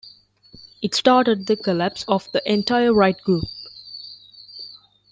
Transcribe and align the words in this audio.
It 0.81 0.95
started 0.95 1.45
the 1.45 1.55
collapse 1.55 2.03
of 2.07 2.27
the 2.31 2.41
entire 2.51 2.91
Wright 2.91 3.21
group. 3.21 3.45